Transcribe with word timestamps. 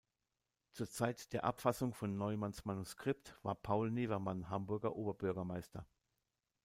Zur 0.71 0.89
Zeit 0.89 1.31
der 1.31 1.43
Abfassung 1.43 1.93
von 1.93 2.17
Neumanns 2.17 2.65
Manuskript 2.65 3.37
war 3.43 3.53
Paul 3.53 3.91
Nevermann 3.91 4.49
Hamburger 4.49 4.95
Oberbürgermeister. 4.95 5.85